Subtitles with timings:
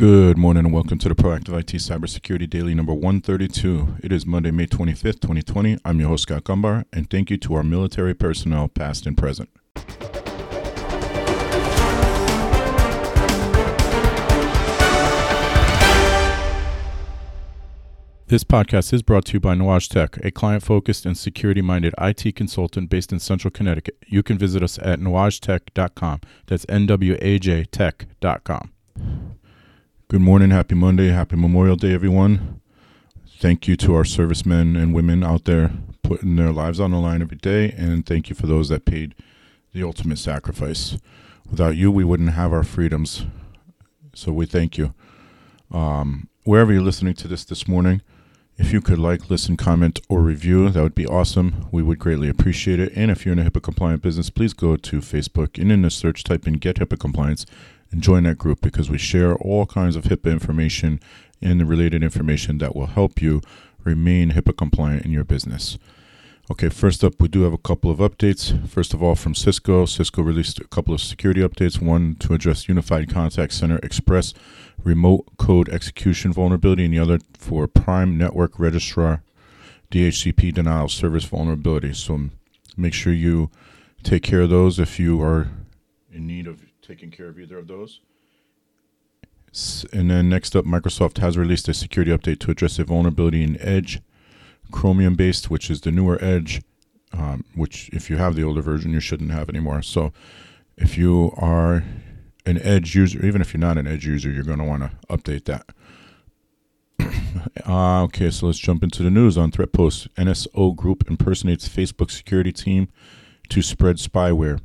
[0.00, 3.96] Good morning and welcome to the Proactive IT Cybersecurity Daily number 132.
[4.02, 5.76] It is Monday, May 25th, 2020.
[5.84, 9.50] I'm your host, Scott Gumbar, and thank you to our military personnel, past and present.
[18.28, 21.92] This podcast is brought to you by Nuage Tech, a client focused and security minded
[22.00, 23.98] IT consultant based in Central Connecticut.
[24.06, 26.22] You can visit us at nuagetech.com.
[26.46, 28.70] That's N W A J tech.com.
[30.10, 32.60] Good morning, happy Monday, happy Memorial Day, everyone.
[33.38, 35.70] Thank you to our servicemen and women out there
[36.02, 39.14] putting their lives on the line every day, and thank you for those that paid
[39.72, 40.98] the ultimate sacrifice.
[41.48, 43.24] Without you, we wouldn't have our freedoms.
[44.12, 44.94] So we thank you.
[45.70, 48.02] Um, wherever you're listening to this this morning,
[48.58, 51.68] if you could like, listen, comment, or review, that would be awesome.
[51.70, 52.92] We would greatly appreciate it.
[52.96, 55.90] And if you're in a HIPAA compliant business, please go to Facebook and in the
[55.90, 57.46] search type in Get HIPAA Compliance
[57.90, 61.00] and join that group because we share all kinds of HIPAA information
[61.42, 63.40] and the related information that will help you
[63.84, 65.78] remain HIPAA compliant in your business.
[66.50, 68.68] Okay, first up, we do have a couple of updates.
[68.68, 71.80] First of all, from Cisco, Cisco released a couple of security updates.
[71.80, 74.34] One to address Unified Contact Center Express
[74.84, 79.22] remote code execution vulnerability, and the other for Prime Network Registrar
[79.90, 81.92] DHCP denial service vulnerability.
[81.92, 82.30] So
[82.76, 83.50] make sure you
[84.02, 85.48] take care of those if you are
[86.12, 88.00] in need of taking care of either of those.
[89.92, 93.60] And then next up, Microsoft has released a security update to address a vulnerability in
[93.60, 94.00] Edge
[94.70, 96.62] Chromium based, which is the newer Edge,
[97.12, 99.82] um, which if you have the older version, you shouldn't have anymore.
[99.82, 100.12] So
[100.76, 101.84] if you are
[102.46, 104.92] an Edge user, even if you're not an Edge user, you're going to want to
[105.08, 105.66] update that.
[107.66, 110.08] uh, okay, so let's jump into the news on Threatpost.
[110.10, 112.88] NSO Group impersonates Facebook security team
[113.48, 114.60] to spread spyware.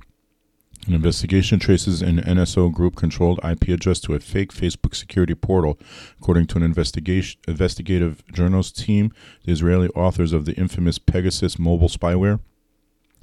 [0.87, 5.79] An investigation traces an NSO group controlled IP address to a fake Facebook security portal.
[6.19, 9.11] According to an investigation, investigative journals team,
[9.45, 12.39] the Israeli authors of the infamous Pegasus mobile spyware,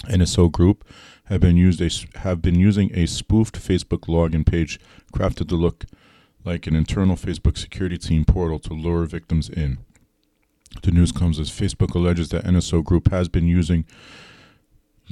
[0.07, 0.85] NSO group,
[1.27, 4.81] have been used a, have been using a spoofed Facebook login page
[5.15, 5.85] crafted to look
[6.45, 9.79] like an internal Facebook security team portal to lure victims in.
[10.83, 13.85] The news comes as Facebook alleges that NSO Group has been using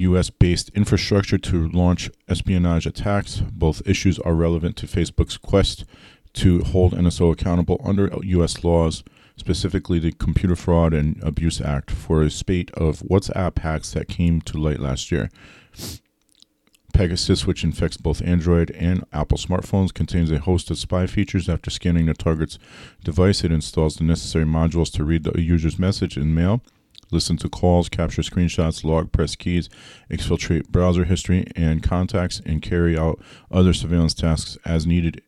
[0.01, 3.41] US based infrastructure to launch espionage attacks.
[3.51, 5.85] Both issues are relevant to Facebook's quest
[6.33, 9.03] to hold NSO accountable under US laws,
[9.35, 14.41] specifically the Computer Fraud and Abuse Act, for a spate of WhatsApp hacks that came
[14.41, 15.29] to light last year.
[16.93, 21.47] Pegasus, which infects both Android and Apple smartphones, contains a host of spy features.
[21.47, 22.59] After scanning the target's
[23.03, 26.61] device, it installs the necessary modules to read the user's message in mail
[27.11, 29.69] listen to calls, capture screenshots, log press keys,
[30.09, 33.19] exfiltrate browser history and contacts, and carry out
[33.51, 35.21] other surveillance tasks as needed.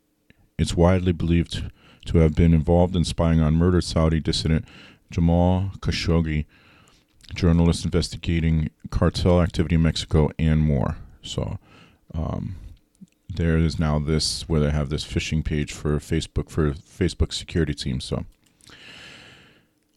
[0.57, 1.69] It's widely believed
[2.05, 4.65] to have been involved in spying on murdered Saudi dissident
[5.11, 6.45] Jamal Khashoggi,
[7.33, 10.97] journalist investigating cartel activity in Mexico, and more.
[11.21, 11.59] So,
[12.13, 12.55] um,
[13.35, 17.73] there is now this where they have this phishing page for Facebook for Facebook security
[17.73, 17.99] team.
[17.99, 18.25] So,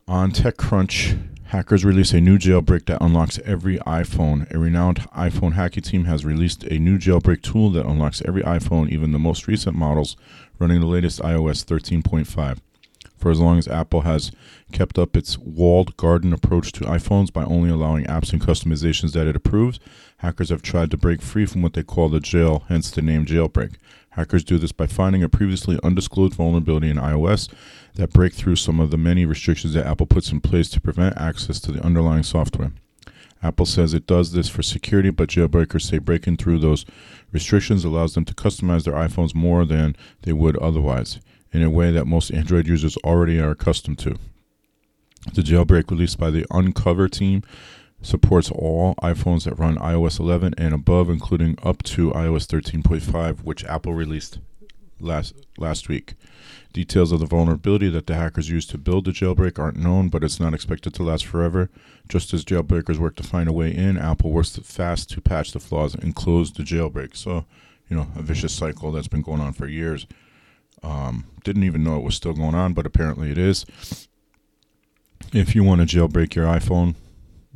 [0.09, 4.53] on TechCrunch, Hackers release a new jailbreak that unlocks every iPhone.
[4.53, 8.89] A renowned iPhone hacking team has released a new jailbreak tool that unlocks every iPhone,
[8.91, 10.17] even the most recent models,
[10.59, 12.59] running the latest iOS 13.5.
[13.27, 14.31] For as long as Apple has
[14.71, 19.27] kept up its walled garden approach to iPhones by only allowing apps and customizations that
[19.27, 19.81] it approves,
[20.19, 23.27] hackers have tried to break free from what they call the jail, hence the name
[23.27, 23.79] jailbreak.
[24.11, 27.53] Hackers do this by finding a previously undisclosed vulnerability in iOS
[27.97, 31.19] that break through some of the many restrictions that Apple puts in place to prevent
[31.19, 32.71] access to the underlying software.
[33.43, 36.87] Apple says it does this for security, but jailbreakers say breaking through those
[37.33, 41.19] restrictions allows them to customize their iPhones more than they would otherwise,
[41.53, 44.19] in a way that most Android users already are accustomed to.
[45.35, 47.43] The jailbreak released by the unc0ver team
[48.03, 53.65] supports all iPhones that run iOS 11 and above, including up to iOS 13.5, which
[53.65, 54.39] Apple released
[55.01, 56.15] last last week.
[56.73, 60.23] Details of the vulnerability that the hackers used to build the jailbreak aren't known, but
[60.23, 61.71] it's not expected to last forever.
[62.09, 65.61] Just as jailbreakers work to find a way in, Apple works fast to patch the
[65.61, 67.17] flaws and close the jailbreak.
[67.17, 67.47] So,
[67.89, 70.07] you know, a vicious cycle that's been going on for years.
[70.83, 73.67] Um, didn't even know it was still going on, but apparently it is.
[75.33, 76.95] If you want to jailbreak your iPhone,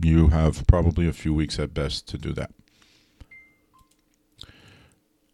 [0.01, 2.51] you have probably a few weeks at best to do that.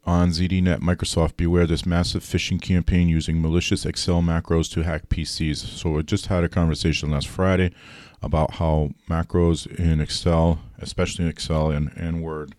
[0.05, 5.57] On ZDNet, Microsoft, beware this massive phishing campaign using malicious Excel macros to hack PCs.
[5.57, 7.73] So I just had a conversation last Friday
[8.23, 12.55] about how macros in Excel, especially Excel and, and Word,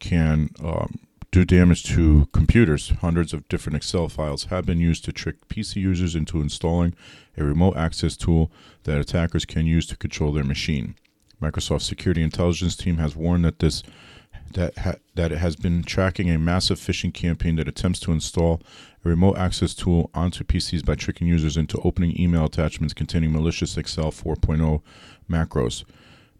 [0.00, 0.98] can um,
[1.30, 2.90] do damage to computers.
[3.00, 6.94] Hundreds of different Excel files have been used to trick PC users into installing
[7.36, 8.50] a remote access tool
[8.84, 10.94] that attackers can use to control their machine.
[11.40, 13.82] Microsoft's security intelligence team has warned that this
[14.54, 18.62] that ha- that it has been tracking a massive phishing campaign that attempts to install
[19.04, 23.76] a remote access tool onto PCs by tricking users into opening email attachments containing malicious
[23.76, 24.80] Excel 4.0
[25.30, 25.84] macros.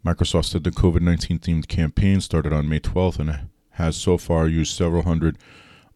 [0.05, 3.49] Microsoft said the COVID 19 themed campaign started on May 12th and
[3.79, 5.39] has so far used several hundred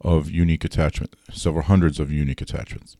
[0.00, 2.96] of unique attachments, several hundreds of unique attachments.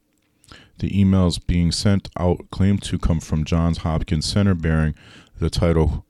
[0.78, 4.94] The emails being sent out claim to come from Johns Hopkins Center bearing
[5.38, 6.04] the title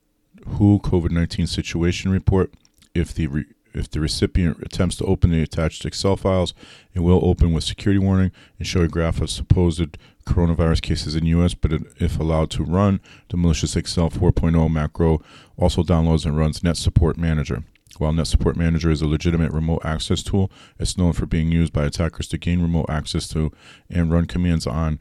[0.47, 2.53] WHO COVID 19 Situation Report.
[2.95, 6.53] If the re- if the recipient attempts to open the attached Excel files,
[6.95, 9.97] it will open with security warning and show a graph of supposed
[10.27, 11.55] coronavirus cases in U.S.
[11.55, 15.23] But if allowed to run, the malicious Excel 4.0 macro
[15.57, 17.65] also downloads and runs Net Support Manager.
[17.99, 21.73] While Net Support Manager is a legitimate remote access tool, it's known for being used
[21.73, 23.53] by attackers to gain remote access to
[23.91, 24.99] and run commands on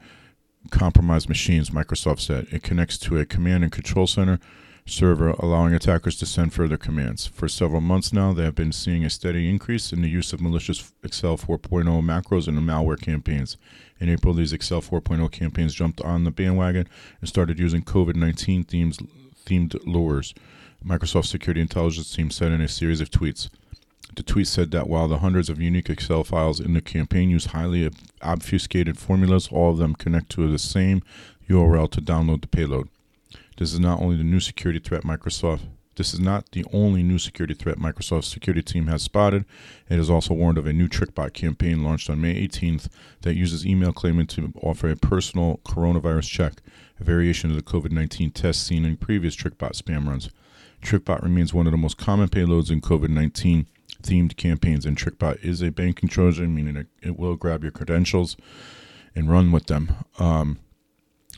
[0.70, 2.48] compromised machines, Microsoft said.
[2.52, 4.40] It connects to a command and control center
[4.86, 7.28] server, allowing attackers to send further commands.
[7.28, 10.42] For several months now, they have been seeing a steady increase in the use of
[10.42, 13.58] malicious Excel 4.0 macros in malware campaigns.
[14.00, 16.88] In April, these Excel 4.0 campaigns jumped on the bandwagon
[17.20, 20.34] and started using COVID 19 themed lures.
[20.86, 23.50] Microsoft Security Intelligence Team said in a series of tweets.
[24.16, 27.48] The tweet said that while the hundreds of unique Excel files in the campaign use
[27.48, 27.90] highly
[28.22, 31.02] obfuscated formulas, all of them connect to the same
[31.50, 32.90] URL to download the payload.
[33.58, 35.62] This is not only the new security threat Microsoft
[35.96, 39.46] this is not the only new security threat Microsoft's security team has spotted.
[39.90, 42.88] It has also warned of a new TrickBot campaign launched on May 18th
[43.22, 46.54] that uses email claiming to offer a personal coronavirus check,
[47.00, 50.30] a variation of the COVID 19 test seen in previous TrickBot spam runs.
[50.82, 53.68] TrickBot remains one of the most common payloads in COVID 19
[54.02, 58.36] themed campaigns, and TrickBot is a banking trojan, meaning it, it will grab your credentials
[59.16, 59.94] and run with them.
[60.20, 60.60] Um,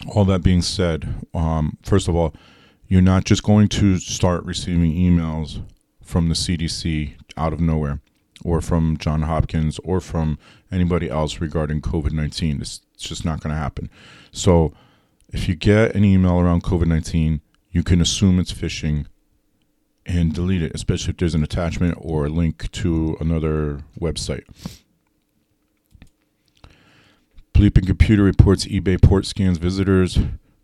[0.07, 2.33] all that being said, um, first of all,
[2.87, 5.63] you're not just going to start receiving emails
[6.01, 8.01] from the CDC out of nowhere
[8.43, 10.37] or from John Hopkins or from
[10.71, 12.61] anybody else regarding COVID 19.
[12.61, 13.89] It's just not going to happen.
[14.31, 14.73] So,
[15.29, 17.41] if you get an email around COVID 19,
[17.71, 19.07] you can assume it's phishing
[20.05, 24.43] and delete it, especially if there's an attachment or a link to another website.
[27.53, 30.19] Bleeping Computer reports eBay port scans visitors'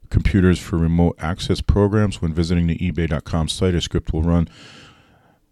[0.09, 2.21] computers for remote access programs.
[2.21, 4.50] When visiting the eBay.com site, a script will run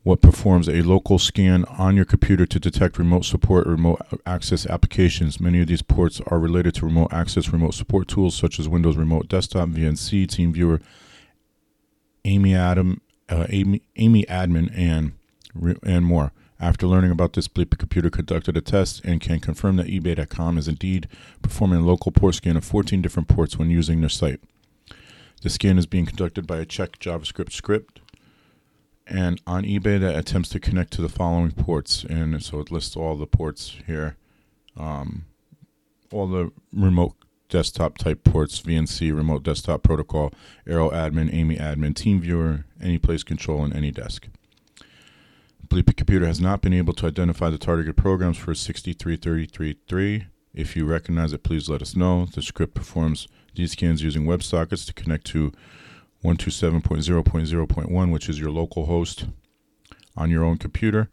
[0.08, 4.66] what performs a local scan on your computer to detect remote support or remote access
[4.66, 5.40] applications.
[5.40, 8.96] Many of these ports are related to remote access remote support tools such as Windows
[8.96, 10.82] Remote Desktop, VNC, TeamViewer,
[12.24, 15.14] Ammyy Adam, uh, Ammyy, Ammyy Admin, and
[15.84, 16.32] and more.
[16.60, 20.68] After learning about this, Bleep Computer conducted a test and can confirm that eBay.com is
[20.68, 21.08] indeed
[21.42, 24.40] performing a local port scan of 14 different ports when using their site.
[25.44, 28.02] The scan is being conducted by a check JavaScript script
[29.10, 32.04] and on eBay that attempts to connect to the following ports.
[32.04, 34.18] And so it lists all the ports here,
[34.76, 35.26] um,
[36.12, 37.14] all the remote
[37.50, 40.34] desktop type ports, VNC, remote desktop protocol,
[40.68, 44.30] Arrow admin, Ammyy admin, TeamViewer, Anyplace control, and AnyDesk.
[45.68, 50.28] Bleepy Computer has not been able to identify the targeted programs for 63333.
[50.54, 52.26] If you recognize it, please let us know.
[52.26, 55.52] The script performs these scans using WebSockets to connect to
[56.24, 59.26] 127.0.0.1, which is your local host
[60.16, 61.10] on your own computer.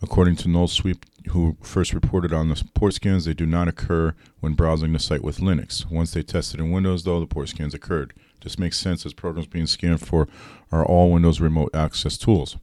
[0.00, 4.54] According to Nullsweep, who first reported on the port scans, they do not occur when
[4.54, 5.90] browsing the site with Linux.
[5.90, 8.12] Once they tested in Windows, though, the port scans occurred.
[8.42, 10.28] This makes sense as programs being scanned for
[10.70, 12.56] are all Windows remote access tools.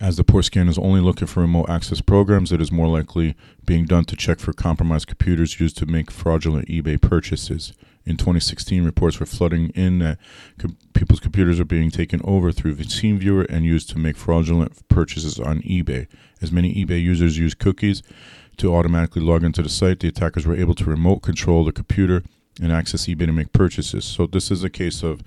[0.00, 3.36] As the port scan is only looking for remote access programs, it is more likely
[3.64, 7.72] being done to check for compromised computers used to make fraudulent eBay purchases.
[8.04, 10.18] In 2016, reports were flooding in that
[10.92, 15.60] people's computers are being taken over through TeamViewer and used to make fraudulent purchases on
[15.62, 16.08] eBay.
[16.40, 18.02] As many eBay users use cookies
[18.56, 22.22] to automatically log into the site, the attackers were able to remote control the computer
[22.60, 24.04] and access eBay to make purchases.
[24.04, 25.22] So this is a case of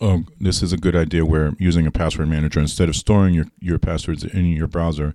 [0.00, 3.46] oh, this is a good idea where using a password manager instead of storing your,
[3.60, 5.14] your passwords in your browser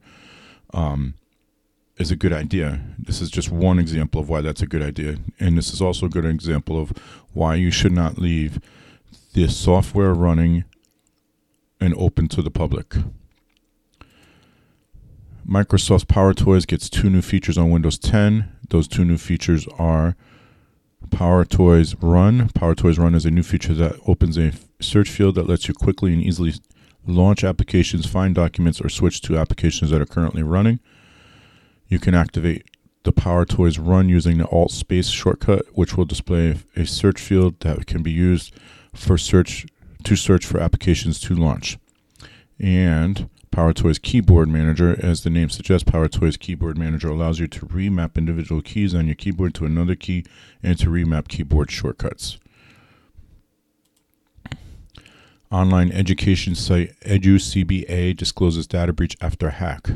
[0.74, 1.14] um,
[1.98, 2.82] is a good idea.
[2.98, 5.18] This is just one example of why that's a good idea.
[5.40, 6.92] And this is also a good example of
[7.34, 8.60] why you should not leave
[9.34, 10.64] the software running
[11.80, 12.96] and open to the public.
[15.48, 18.50] Microsoft's PowerToys gets two new features on Windows 10.
[18.70, 20.16] Those two new features are
[21.10, 22.50] PowerToys Run.
[22.50, 26.14] PowerToys Run is a new feature that opens a search field that lets you quickly
[26.14, 26.54] and easily
[27.06, 30.80] launch applications, find documents, or switch to applications that are currently running.
[31.88, 32.66] You can activate
[33.04, 37.86] the PowerToys Run using the Alt Space shortcut, which will display a search field that
[37.86, 38.54] can be used
[38.94, 39.66] for search
[40.04, 41.78] to search for applications to launch.
[42.60, 48.18] And PowerToys Keyboard Manager, as the name suggests, PowerToys Keyboard Manager allows you to remap
[48.18, 50.25] individual keys on your keyboard to another key
[50.63, 52.40] and to remap keyboard shortcuts.
[55.52, 59.90] Online education site EduCBA discloses data breach after hack.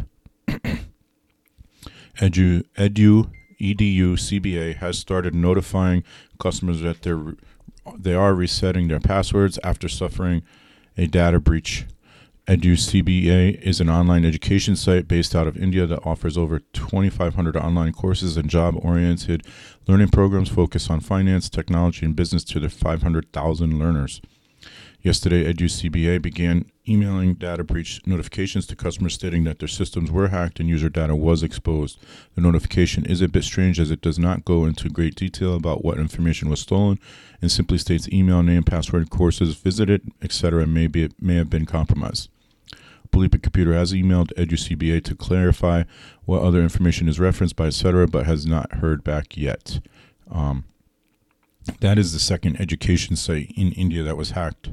[2.19, 6.03] Edu, Edu, EDU, CBA has started notifying
[6.39, 7.35] customers that they're,
[7.97, 10.43] they are resetting their passwords after suffering
[10.97, 11.85] a data breach
[12.47, 17.91] EduCBA is an online education site based out of India that offers over 2,500 online
[17.91, 19.45] courses and job oriented
[19.85, 24.21] learning programs focused on finance, technology, and business to their 500,000 learners.
[25.07, 30.59] Yesterday, EduCBA began emailing data breach notifications to customers stating that their systems were hacked
[30.59, 31.97] and user data was exposed.
[32.35, 35.81] The notification is a bit strange as it does not go into great detail about
[35.81, 36.99] what information was stolen
[37.41, 40.67] and simply states email name, password, courses visited, etc.
[40.67, 42.29] may be may have been compromised.
[43.09, 45.83] Bleeping Computer has emailed EduCBA to clarify
[46.25, 49.79] what other information is referenced by etc., but has not heard back yet.
[50.29, 50.65] Um,
[51.79, 54.71] that is the second education site in India that was hacked,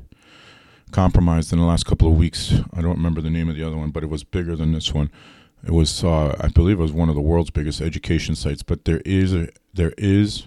[0.94, 2.54] compromised in the last couple of weeks.
[2.72, 4.94] I don't remember the name of the other one, but it was bigger than this
[4.94, 5.10] one.
[5.66, 8.62] It was, uh, I believe, it was one of the world's biggest education sites.
[8.62, 10.46] But there is, a, there is,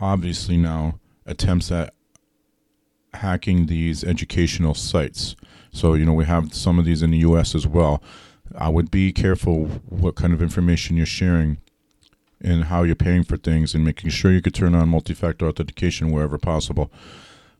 [0.00, 1.92] obviously now attempts at
[3.12, 5.36] hacking these educational sites.
[5.70, 8.02] So, you know, we have some of these in the US as well.
[8.56, 11.58] I would be careful what kind of information you're sharing
[12.40, 15.46] and how you're paying for things and making sure you could turn on multi factor
[15.46, 16.90] authentication wherever possible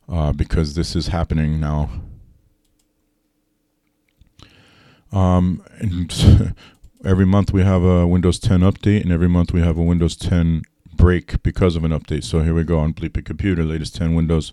[0.08, 1.90] uh, because this is happening now.
[5.12, 6.54] Um, and
[7.04, 10.16] every month we have a Windows 10 update, and every month we have a Windows
[10.16, 10.62] 10
[10.94, 12.24] break because of an update.
[12.24, 14.52] So here we go on Bleeping Computer, latest 10 Windows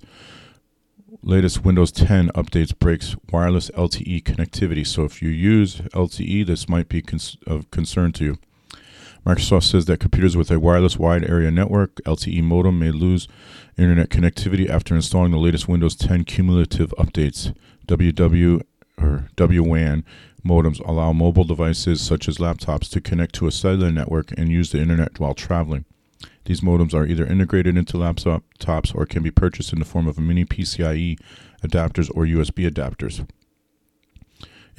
[1.21, 4.85] latest Windows 10 updates breaks wireless LTE connectivity.
[4.85, 8.37] So if you use LTE, this might be cons- of concern to you.
[9.25, 13.27] Microsoft says that computers with a wireless wide area network LTE modem may lose
[13.77, 17.55] internet connectivity after installing the latest Windows 10 cumulative updates.
[17.87, 18.61] WW
[18.97, 20.03] or WWAN
[20.45, 24.71] modems allow mobile devices such as laptops to connect to a cellular network and use
[24.71, 25.85] the internet while traveling.
[26.45, 30.17] These modems are either integrated into laptops or can be purchased in the form of
[30.17, 31.19] mini PCIe
[31.63, 33.27] adapters or USB adapters.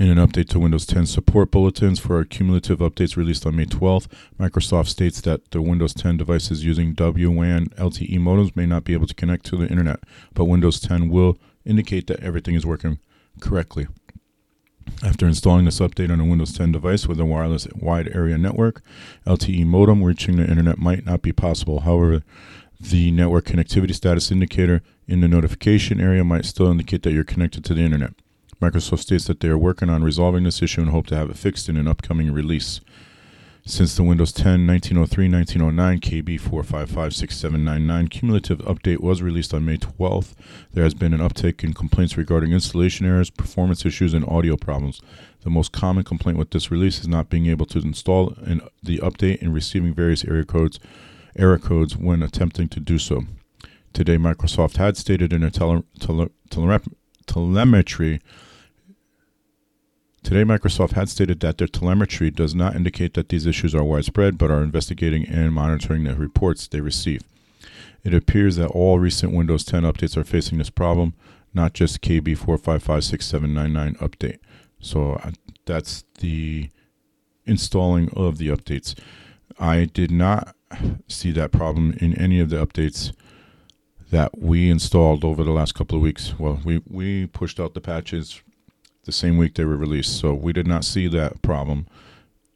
[0.01, 3.67] In an update to Windows 10 support bulletins for our cumulative updates released on May
[3.67, 4.07] 12th,
[4.39, 9.07] Microsoft states that the Windows 10 devices using WWAN LTE modems may not be able
[9.07, 10.01] to connect to the internet,
[10.33, 12.99] but Windows 10 will indicate that everything is working
[13.43, 13.89] correctly.
[15.05, 18.81] After installing this update on a Windows 10 device with a wireless wide area network,
[19.27, 21.81] LTE modem reaching the internet might not be possible.
[21.81, 22.23] However,
[22.81, 27.67] the network connectivity status indicator in the notification area might still indicate that you're connected
[27.67, 28.15] to the internet.
[28.61, 31.39] Microsoft states that they are working on resolving this issue and hope to have it
[31.39, 32.81] fixed in an upcoming release.
[33.65, 40.35] Since the Windows 10 1903 1909 KB 4556799 cumulative update was released on May 12th,
[40.73, 45.01] there has been an uptick in complaints regarding installation errors, performance issues, and audio problems.
[45.43, 48.35] The most common complaint with this release is not being able to install
[48.83, 50.81] the update and receiving various error codes,
[51.37, 53.23] error codes when attempting to do so.
[53.93, 56.81] Today, Microsoft had stated in a tele, tele, tele,
[57.27, 58.21] telemetry
[60.23, 64.37] Today, Microsoft had stated that their telemetry does not indicate that these issues are widespread,
[64.37, 67.23] but are investigating and monitoring the reports they receive.
[68.05, 71.15] It appears that all recent Windows 10 updates are facing this problem,
[71.55, 74.39] not just KB4556799 update.
[74.79, 75.33] So uh,
[75.67, 76.71] that's the
[77.47, 78.99] installing of the updates.
[79.59, 80.55] I did not
[81.09, 83.13] see that problem in any of the updates
[84.11, 86.39] that we installed over the last couple of weeks.
[86.39, 88.43] Well, we, we pushed out the patches
[89.11, 90.21] the same week they were released.
[90.21, 91.89] So we did not see that problem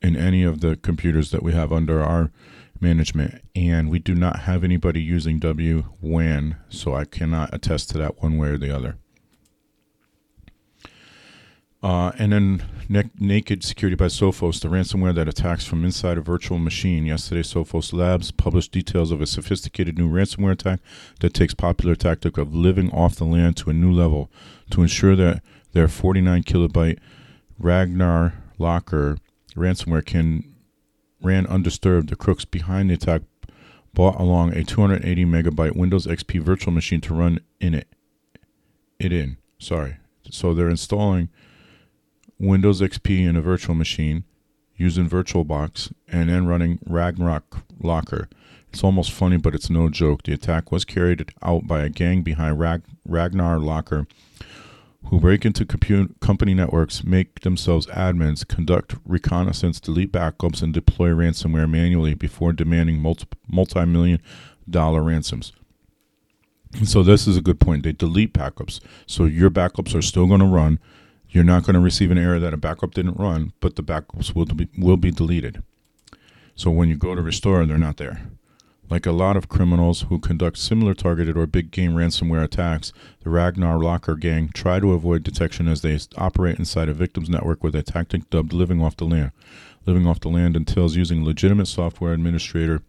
[0.00, 2.30] in any of the computers that we have under our
[2.80, 3.42] management.
[3.56, 8.38] And we do not have anybody using WWAN, so I cannot attest to that one
[8.38, 8.98] way or the other.
[11.82, 12.62] Uh, and then
[13.18, 17.04] Naked Security by Sophos, the ransomware that attacks from inside a virtual machine.
[17.04, 20.80] Yesterday, Sophos Labs published details of a sophisticated new ransomware attack
[21.20, 24.30] that takes popular tactic of living off the land to a new level
[24.70, 25.42] to ensure that
[25.74, 26.98] their 49 kilobyte
[27.58, 29.18] Ragnar Locker
[29.54, 30.54] ransomware can
[31.20, 32.08] ran undisturbed.
[32.08, 33.22] The crooks behind the attack
[33.92, 37.88] bought along a 280 megabyte Windows XP virtual machine to run in it.
[38.98, 39.36] It in.
[39.58, 39.96] Sorry.
[40.30, 41.28] So they're installing
[42.38, 44.24] Windows XP in a virtual machine
[44.76, 48.28] using VirtualBox and then running Ragnarok Locker.
[48.72, 50.24] It's almost funny, but it's no joke.
[50.24, 54.08] The attack was carried out by a gang behind Rag- Ragnar Locker
[55.06, 61.10] who break into compute company networks, make themselves admins, conduct reconnaissance, delete backups, and deploy
[61.10, 64.20] ransomware manually before demanding multi million
[64.68, 65.52] dollar ransoms.
[66.72, 67.84] And so this is a good point.
[67.84, 68.80] They delete backups.
[69.06, 70.80] So your backups are still going to run.
[71.28, 74.34] You're not going to receive an error that a backup didn't run, but the backups
[74.34, 75.62] will be, will be deleted.
[76.56, 78.22] So when you go to restore, they're not there.
[78.94, 82.92] Like a lot of criminals who conduct similar targeted or big game ransomware attacks,
[83.24, 87.64] the Ragnar Locker gang try to avoid detection as they operate inside a victim's network
[87.64, 89.32] with a tactic dubbed living off the land.
[89.84, 92.82] Living off the land entails using legitimate software administrator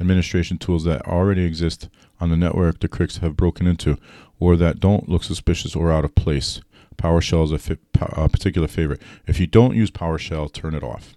[0.00, 1.88] administration tools that already exist
[2.20, 3.96] on the network the crooks have broken into
[4.40, 6.62] or that don't look suspicious or out of place.
[6.96, 9.00] PowerShell is a, fi- a particular favorite.
[9.28, 11.14] If you don't use PowerShell, turn it off.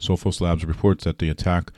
[0.00, 1.70] Sophos Labs reports that the attack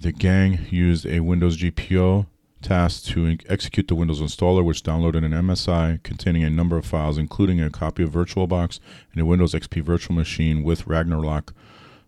[0.00, 2.26] the gang used a Windows GPO
[2.62, 7.18] task to execute the Windows installer, which downloaded an MSI containing a number of files,
[7.18, 8.80] including a copy of VirtualBox
[9.12, 11.54] and a Windows XP virtual machine with Ragnarok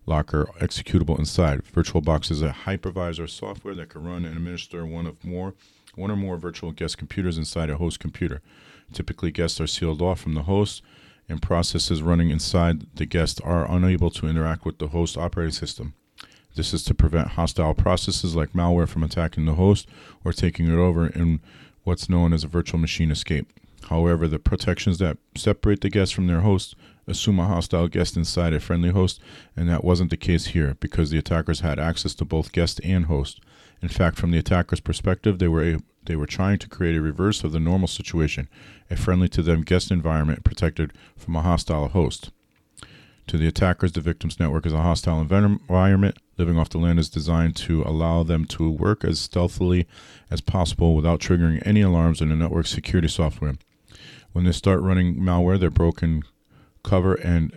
[0.05, 1.61] Locker executable inside.
[1.63, 5.53] VirtualBox is a hypervisor software that can run and administer one of more
[5.95, 8.41] one or more virtual guest computers inside a host computer.
[8.93, 10.81] Typically, guests are sealed off from the host,
[11.27, 15.93] and processes running inside the guest are unable to interact with the host operating system.
[16.59, 19.87] This is to prevent hostile processes like malware from attacking the host
[20.25, 21.39] or taking it over in
[21.85, 23.47] what's known as a virtual machine escape.
[23.83, 26.75] However, the protections that separate the guest from their host
[27.07, 29.21] assume a hostile guest inside a friendly host,
[29.55, 33.05] and that wasn't the case here because the attackers had access to both guest and
[33.05, 33.39] host.
[33.81, 37.01] In fact, from the attacker's perspective, they were a, they were trying to create a
[37.01, 38.49] reverse of the normal situation,
[38.91, 42.31] a friendly to them guest environment protected from a hostile host.
[43.27, 46.17] To the attackers, the victim's network is a hostile environment.
[46.39, 49.85] Living off the land is designed to allow them to work as stealthily
[50.31, 53.55] as possible without triggering any alarms in the network security software.
[54.31, 56.23] When they start running malware, they're broken
[56.81, 57.51] cover and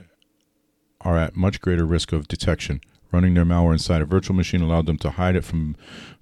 [1.01, 2.81] are at much greater risk of detection.
[3.13, 5.77] Running their malware inside a virtual machine allowed them to hide it from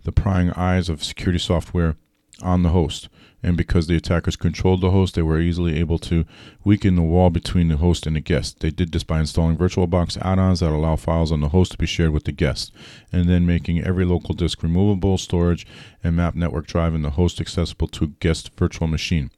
[0.05, 1.97] the prying eyes of security software
[2.43, 3.09] on the host
[3.43, 6.25] and because the attackers controlled the host, they were easily able to
[6.65, 8.61] weaken the wall between the host and the guest.
[8.61, 11.87] They did this by installing VirtualBox add-ons that allow files on the host to be
[11.87, 12.73] shared with the guest,
[13.13, 15.67] and then making every local disk removable, storage,
[16.05, 19.31] and map network drive in the host accessible to guest virtual machine.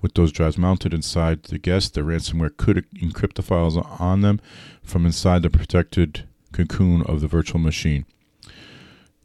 [0.00, 4.40] With those drives mounted inside the guest, the ransomware could encrypt the files on them
[4.82, 8.04] from inside the protected cocoon of the virtual machine.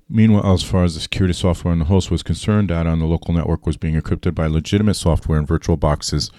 [0.09, 3.05] Meanwhile, as far as the security software on the host was concerned, data on the
[3.05, 6.31] local network was being encrypted by legitimate software and virtual boxes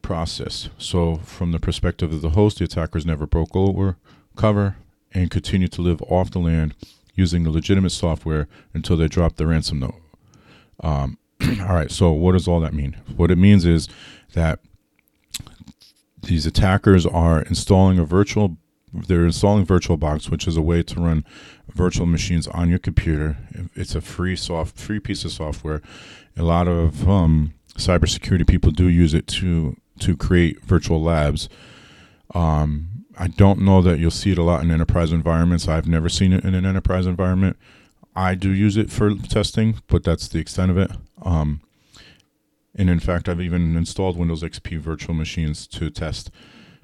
[0.00, 0.68] process.
[0.78, 3.96] So, from the perspective of the host, the attackers never broke over
[4.36, 4.76] cover
[5.12, 6.74] and continued to live off the land
[7.14, 10.00] using the legitimate software until they dropped the ransom note.
[10.80, 11.18] Um,
[11.60, 12.96] all right, so what does all that mean?
[13.16, 13.88] What it means is
[14.34, 14.60] that
[16.22, 18.56] these attackers are installing a virtual
[18.92, 21.24] they're installing VirtualBox, which is a way to run
[21.68, 23.36] virtual machines on your computer.
[23.74, 25.82] It's a free soft, free piece of software.
[26.36, 31.48] A lot of um, cybersecurity people do use it to to create virtual labs.
[32.34, 35.66] Um, I don't know that you'll see it a lot in enterprise environments.
[35.66, 37.56] I've never seen it in an enterprise environment.
[38.14, 40.90] I do use it for testing, but that's the extent of it.
[41.22, 41.60] Um,
[42.76, 46.30] and in fact, I've even installed Windows XP virtual machines to test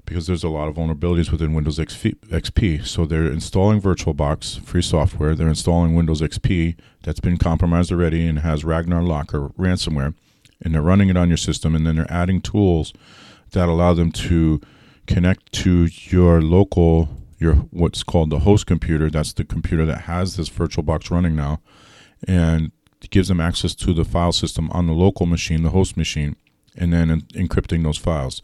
[0.05, 2.85] because there's a lot of vulnerabilities within Windows XP.
[2.85, 5.35] So they're installing VirtualBox, free software.
[5.35, 10.13] They're installing Windows XP that's been compromised already and has Ragnar Locker ransomware,
[10.61, 11.75] and they're running it on your system.
[11.75, 12.93] And then they're adding tools
[13.51, 14.61] that allow them to
[15.07, 19.09] connect to your local, your what's called the host computer.
[19.09, 21.61] That's the computer that has this VirtualBox running now,
[22.27, 22.71] and
[23.11, 26.35] gives them access to the file system on the local machine, the host machine,
[26.75, 28.41] and then encrypting those files.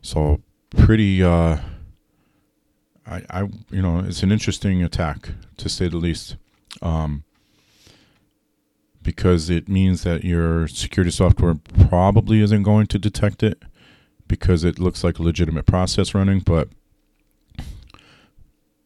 [0.00, 0.40] So
[0.76, 1.22] pretty.
[1.22, 1.58] Uh,
[3.06, 6.36] I, I, you know, it's an interesting attack to say the least,
[6.80, 7.24] um,
[9.02, 11.56] because it means that your security software
[11.88, 13.62] probably isn't going to detect it
[14.28, 16.68] because it looks like a legitimate process running, but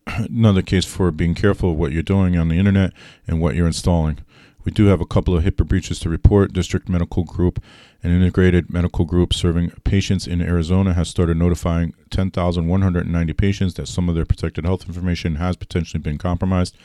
[0.07, 2.93] another case for being careful of what you're doing on the internet
[3.27, 4.19] and what you're installing.
[4.65, 6.55] We do have a couple of HIPAA breaches to report.
[6.55, 7.63] District Medical Group,
[8.03, 14.09] an integrated medical group serving patients in Arizona, has started notifying 10,190 patients that some
[14.09, 16.77] of their protected health information has potentially been compromised.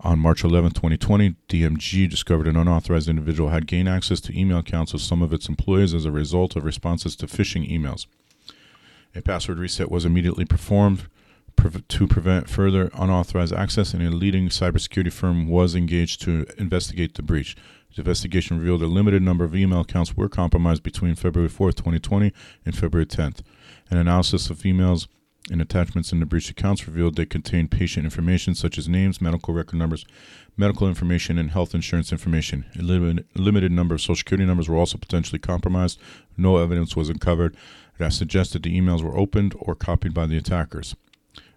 [0.00, 4.94] On March 11, 2020, DMG discovered an unauthorized individual had gained access to email accounts
[4.94, 8.06] of some of its employees as a result of responses to phishing emails.
[9.16, 11.08] A password reset was immediately performed
[11.88, 17.22] to prevent further unauthorized access, and a leading cybersecurity firm was engaged to investigate the
[17.22, 17.56] breach.
[17.94, 22.32] The investigation revealed a limited number of email accounts were compromised between February 4th, 2020
[22.64, 23.40] and February 10th.
[23.90, 25.08] An analysis of emails
[25.50, 29.54] and attachments in the breached accounts revealed they contained patient information such as names, medical
[29.54, 30.04] record numbers,
[30.56, 32.66] medical information, and health insurance information.
[32.78, 35.98] A limited number of social security numbers were also potentially compromised.
[36.36, 37.56] No evidence was uncovered
[37.98, 40.94] that suggested the emails were opened or copied by the attackers.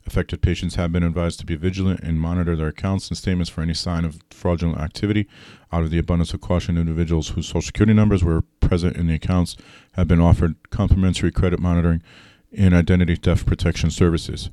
[0.07, 3.61] Affected patients have been advised to be vigilant and monitor their accounts and statements for
[3.61, 5.27] any sign of fraudulent activity.
[5.71, 9.13] Out of the abundance of caution, individuals whose social security numbers were present in the
[9.13, 9.55] accounts
[9.93, 12.01] have been offered complimentary credit monitoring
[12.57, 14.49] and identity theft protection services.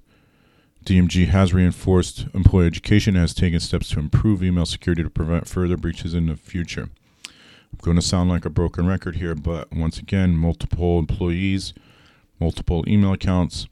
[0.84, 5.48] DMG has reinforced employee education and has taken steps to improve email security to prevent
[5.48, 6.88] further breaches in the future.
[7.72, 11.74] I'm going to sound like a broken record here, but once again, multiple employees,
[12.40, 13.66] multiple email accounts,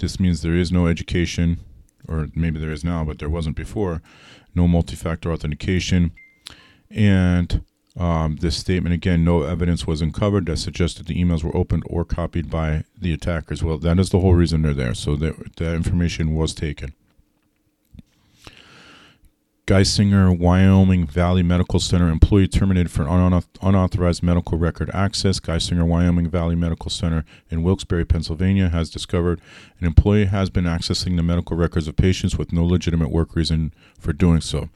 [0.00, 1.58] this means there is no education,
[2.08, 4.02] or maybe there is now, but there wasn't before,
[4.54, 6.12] no multi factor authentication.
[6.90, 7.64] And
[7.96, 12.04] um, this statement again, no evidence was uncovered that suggested the emails were opened or
[12.04, 13.62] copied by the attackers.
[13.62, 14.94] Well, that is the whole reason they're there.
[14.94, 16.94] So that, that information was taken.
[19.70, 23.04] Geisinger Wyoming Valley Medical Center employee terminated for
[23.62, 25.38] unauthorized medical record access.
[25.38, 29.40] Geisinger Wyoming Valley Medical Center in Wilkes-Barre, Pennsylvania has discovered
[29.78, 33.72] an employee has been accessing the medical records of patients with no legitimate work reason
[33.96, 34.70] for doing so.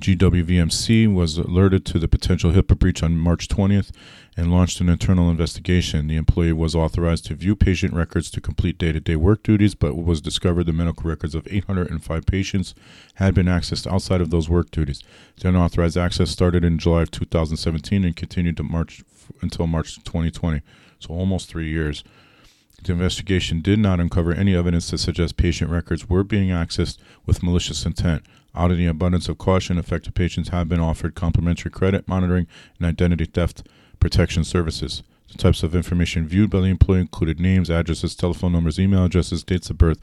[0.00, 3.90] GWVMC was alerted to the potential HIPAA breach on March 20th
[4.36, 6.06] and launched an internal investigation.
[6.06, 9.74] The employee was authorized to view patient records to complete day to day work duties,
[9.74, 12.74] but was discovered the medical records of 805 patients
[13.14, 15.02] had been accessed outside of those work duties.
[15.40, 19.02] The unauthorized access started in July of 2017 and continued to March
[19.42, 20.62] until March 2020,
[21.00, 22.04] so almost three years.
[22.84, 27.42] The investigation did not uncover any evidence to suggest patient records were being accessed with
[27.42, 28.22] malicious intent.
[28.54, 32.46] Out of the abundance of caution, affected patients have been offered complimentary credit monitoring
[32.78, 33.66] and identity theft
[34.00, 35.02] protection services.
[35.30, 39.44] The types of information viewed by the employee included names, addresses, telephone numbers, email addresses,
[39.44, 39.98] dates of birth,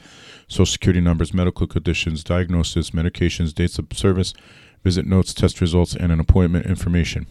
[0.48, 4.34] social security numbers, medical conditions, diagnosis, medications, dates of service,
[4.84, 7.26] visit notes, test results, and an appointment information.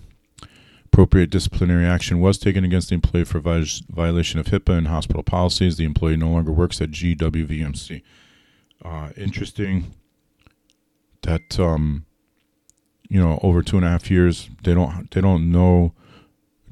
[0.87, 5.77] Appropriate disciplinary action was taken against the employee for violation of HIPAA and hospital policies.
[5.77, 8.03] The employee no longer works at GWVMC.
[8.85, 9.93] Uh, interesting
[11.25, 12.07] that um,
[13.09, 15.93] you know over two and a half years they don't they don't know.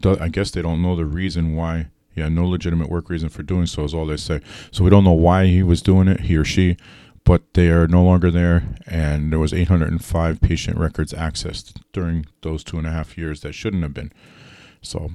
[0.05, 1.87] I guess they don't know the reason why
[2.23, 3.85] had no legitimate work reason for doing so.
[3.85, 4.41] Is all they say.
[4.71, 6.77] So we don't know why he was doing it, he or she,
[7.25, 8.65] but they are no longer there.
[8.87, 13.53] And there was 805 patient records accessed during those two and a half years that
[13.53, 14.13] shouldn't have been.
[14.81, 15.11] So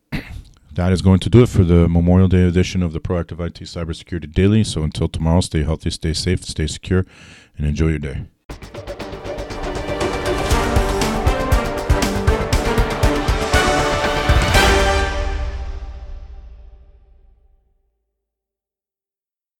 [0.72, 3.60] that is going to do it for the Memorial Day edition of the Proactive IT
[3.60, 4.64] Cybersecurity Daily.
[4.64, 7.06] So until tomorrow, stay healthy, stay safe, stay secure,
[7.56, 8.26] and enjoy your day.